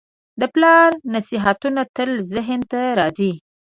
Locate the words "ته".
2.71-2.81